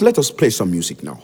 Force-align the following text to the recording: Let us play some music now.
Let 0.00 0.18
us 0.18 0.32
play 0.32 0.50
some 0.50 0.72
music 0.72 1.04
now. 1.04 1.22